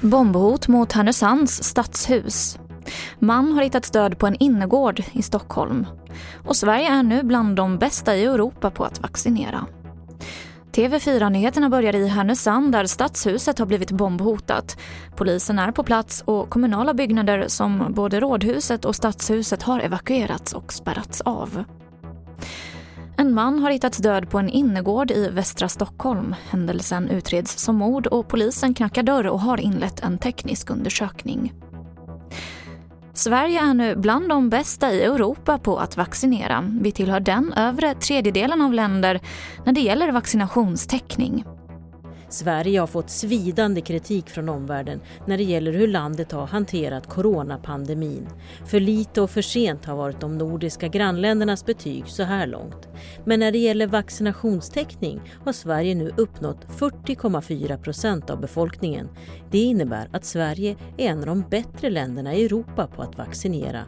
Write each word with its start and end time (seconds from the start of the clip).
Bombhot 0.00 0.68
mot 0.68 0.92
Härnösands 0.92 1.62
stadshus. 1.62 2.58
Man 3.18 3.52
har 3.52 3.62
hittat 3.62 3.92
död 3.92 4.18
på 4.18 4.26
en 4.26 4.36
innergård 4.36 5.02
i 5.12 5.22
Stockholm. 5.22 5.86
Och 6.46 6.56
Sverige 6.56 6.90
är 6.90 7.02
nu 7.02 7.22
bland 7.22 7.56
de 7.56 7.78
bästa 7.78 8.16
i 8.16 8.24
Europa 8.24 8.70
på 8.70 8.84
att 8.84 9.02
vaccinera. 9.02 9.66
TV4-nyheterna 10.72 11.68
börjar 11.68 11.96
i 11.96 12.08
Härnösand 12.08 12.72
där 12.72 12.86
stadshuset 12.86 13.58
har 13.58 13.66
blivit 13.66 13.90
bombhotat. 13.90 14.78
Polisen 15.16 15.58
är 15.58 15.72
på 15.72 15.82
plats 15.82 16.22
och 16.26 16.50
kommunala 16.50 16.94
byggnader 16.94 17.44
som 17.48 17.84
både 17.94 18.20
rådhuset 18.20 18.84
och 18.84 18.96
stadshuset 18.96 19.62
har 19.62 19.80
evakuerats 19.80 20.52
och 20.52 20.72
spärrats 20.72 21.20
av. 21.20 21.64
En 23.20 23.34
man 23.34 23.58
har 23.58 23.70
hittats 23.70 23.98
död 23.98 24.30
på 24.30 24.38
en 24.38 24.48
innergård 24.48 25.10
i 25.10 25.28
västra 25.28 25.68
Stockholm. 25.68 26.34
Händelsen 26.50 27.08
utreds 27.08 27.58
som 27.58 27.76
mord 27.76 28.06
och 28.06 28.28
polisen 28.28 28.74
knackar 28.74 29.02
dörr 29.02 29.26
och 29.26 29.40
har 29.40 29.60
inlett 29.60 30.00
en 30.00 30.18
teknisk 30.18 30.70
undersökning. 30.70 31.52
Sverige 33.12 33.60
är 33.60 33.74
nu 33.74 33.96
bland 33.96 34.28
de 34.28 34.50
bästa 34.50 34.92
i 34.92 35.02
Europa 35.02 35.58
på 35.58 35.78
att 35.78 35.96
vaccinera. 35.96 36.64
Vi 36.80 36.92
tillhör 36.92 37.20
den 37.20 37.52
övre 37.52 37.94
tredjedelen 37.94 38.62
av 38.62 38.72
länder 38.72 39.20
när 39.64 39.72
det 39.72 39.80
gäller 39.80 40.12
vaccinationstäckning. 40.12 41.44
Sverige 42.30 42.80
har 42.80 42.86
fått 42.86 43.10
svidande 43.10 43.80
kritik 43.80 44.30
från 44.30 44.48
omvärlden 44.48 45.00
när 45.26 45.38
det 45.38 45.44
gäller 45.44 45.72
hur 45.72 45.88
landet 45.88 46.32
har 46.32 46.46
hanterat 46.46 47.06
coronapandemin. 47.06 48.28
För 48.66 48.80
lite 48.80 49.20
och 49.20 49.30
för 49.30 49.42
sent 49.42 49.84
har 49.84 49.96
varit 49.96 50.20
de 50.20 50.38
nordiska 50.38 50.88
grannländernas 50.88 51.66
betyg 51.66 52.04
så 52.06 52.22
här 52.22 52.46
långt. 52.46 52.88
Men 53.24 53.40
när 53.40 53.52
det 53.52 53.58
gäller 53.58 53.86
vaccinationstäckning 53.86 55.20
har 55.44 55.52
Sverige 55.52 55.94
nu 55.94 56.10
uppnått 56.16 56.66
40,4 56.68 57.82
procent 57.82 58.30
av 58.30 58.40
befolkningen. 58.40 59.08
Det 59.50 59.58
innebär 59.58 60.08
att 60.12 60.24
Sverige 60.24 60.76
är 60.96 61.08
en 61.08 61.18
av 61.18 61.26
de 61.26 61.44
bättre 61.50 61.90
länderna 61.90 62.34
i 62.34 62.44
Europa 62.44 62.86
på 62.86 63.02
att 63.02 63.18
vaccinera. 63.18 63.84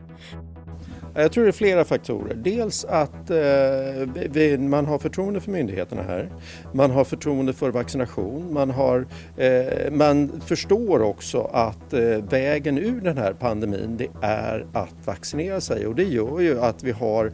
Jag 1.14 1.32
tror 1.32 1.44
det 1.44 1.50
är 1.50 1.52
flera 1.52 1.84
faktorer. 1.84 2.34
Dels 2.34 2.84
att 2.84 3.30
eh, 3.30 4.26
vi, 4.30 4.58
man 4.58 4.86
har 4.86 4.98
förtroende 4.98 5.40
för 5.40 5.50
myndigheterna 5.50 6.02
här. 6.02 6.28
Man 6.72 6.90
har 6.90 7.04
förtroende 7.04 7.52
för 7.52 7.70
vaccination. 7.70 8.52
Man, 8.52 8.70
har, 8.70 9.06
eh, 9.36 9.90
man 9.90 10.40
förstår 10.46 11.02
också 11.02 11.50
att 11.52 11.92
eh, 11.92 12.00
vägen 12.30 12.78
ur 12.78 13.00
den 13.00 13.18
här 13.18 13.32
pandemin 13.32 13.96
det 13.96 14.08
är 14.22 14.66
att 14.72 14.94
vaccinera 15.04 15.60
sig 15.60 15.86
och 15.86 15.94
det 15.94 16.04
gör 16.04 16.40
ju 16.40 16.60
att 16.60 16.82
vi 16.82 16.90
har 16.90 17.32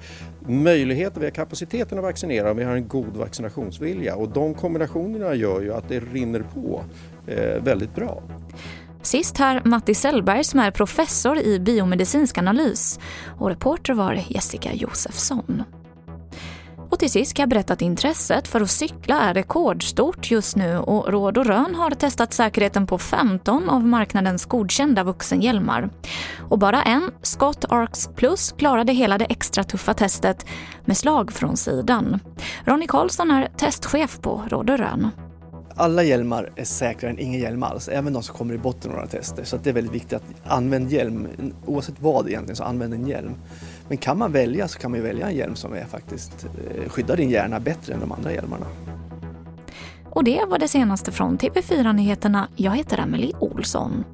möjligheten, 0.48 1.20
vi 1.20 1.26
har 1.26 1.30
kapaciteten 1.30 1.98
att 1.98 2.04
vaccinera 2.04 2.50
och 2.50 2.58
vi 2.58 2.64
har 2.64 2.76
en 2.76 2.88
god 2.88 3.16
vaccinationsvilja 3.16 4.16
och 4.16 4.28
de 4.28 4.54
kombinationerna 4.54 5.34
gör 5.34 5.60
ju 5.60 5.74
att 5.74 5.88
det 5.88 6.00
rinner 6.00 6.44
på 6.54 6.84
eh, 7.26 7.62
väldigt 7.62 7.94
bra. 7.94 8.22
Sist 9.08 9.38
här 9.38 9.62
Matti 9.64 9.94
Sellberg 9.94 10.44
som 10.44 10.60
är 10.60 10.70
professor 10.70 11.38
i 11.38 11.60
biomedicinsk 11.60 12.38
analys 12.38 12.98
och 13.38 13.48
reporter 13.48 13.94
var 13.94 14.20
Jessica 14.28 14.72
Josefsson. 14.72 15.62
Och 16.90 16.98
till 16.98 17.10
sist 17.10 17.34
kan 17.34 17.42
jag 17.42 17.50
berätta 17.50 17.72
att 17.72 17.82
intresset 17.82 18.48
för 18.48 18.60
att 18.60 18.70
cykla 18.70 19.20
är 19.20 19.34
rekordstort 19.34 20.30
just 20.30 20.56
nu 20.56 20.78
och 20.78 21.08
Råd 21.08 21.38
och 21.38 21.46
Rön 21.46 21.74
har 21.74 21.90
testat 21.90 22.32
säkerheten 22.32 22.86
på 22.86 22.98
15 22.98 23.68
av 23.68 23.86
marknadens 23.86 24.44
godkända 24.44 25.04
vuxenhjälmar. 25.04 25.90
Och 26.50 26.58
bara 26.58 26.82
en, 26.82 27.10
Scott 27.22 27.64
Arcs 27.68 28.08
Plus, 28.16 28.54
klarade 28.58 28.92
hela 28.92 29.18
det 29.18 29.24
extra 29.24 29.64
tuffa 29.64 29.94
testet 29.94 30.46
med 30.84 30.96
slag 30.96 31.32
från 31.32 31.56
sidan. 31.56 32.20
Ronny 32.64 32.86
Karlsson 32.86 33.30
är 33.30 33.48
testchef 33.56 34.20
på 34.20 34.42
Råd 34.48 34.70
och 34.70 34.78
Rön 34.78 35.10
alla 35.78 36.02
hjälmar 36.02 36.50
är 36.56 36.64
säkrare 36.64 37.12
än 37.12 37.18
ingen 37.18 37.40
hjälm 37.40 37.62
alls, 37.62 37.88
även 37.88 38.12
de 38.12 38.22
som 38.22 38.36
kommer 38.36 38.54
i 38.54 38.58
botten 38.58 38.90
av 38.90 38.96
några 38.96 39.08
tester. 39.08 39.44
Så 39.44 39.56
det 39.56 39.70
är 39.70 39.74
väldigt 39.74 39.94
viktigt 39.94 40.12
att 40.12 40.22
använda 40.44 40.90
hjälm, 40.90 41.28
oavsett 41.66 42.00
vad 42.00 42.28
egentligen, 42.28 42.56
så 42.56 42.64
använd 42.64 42.94
en 42.94 43.06
hjälm. 43.06 43.34
Men 43.88 43.98
kan 43.98 44.18
man 44.18 44.32
välja 44.32 44.68
så 44.68 44.78
kan 44.78 44.90
man 44.90 45.02
välja 45.02 45.28
en 45.28 45.36
hjälm 45.36 45.56
som 45.56 45.74
är 45.74 45.84
faktiskt 45.84 46.44
eh, 46.44 46.88
skyddar 46.88 47.16
din 47.16 47.30
hjärna 47.30 47.60
bättre 47.60 47.94
än 47.94 48.00
de 48.00 48.12
andra 48.12 48.32
hjälmarna. 48.32 48.66
Och 50.10 50.24
det 50.24 50.44
var 50.48 50.58
det 50.58 50.68
senaste 50.68 51.12
från 51.12 51.38
TV4 51.38 51.92
Nyheterna. 51.92 52.48
Jag 52.56 52.76
heter 52.76 52.98
Emily 52.98 53.32
Olsson. 53.38 54.04